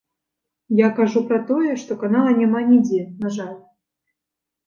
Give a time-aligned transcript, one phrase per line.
[0.79, 3.55] Я кажу пра тое, што канала няма нідзе, на жаль.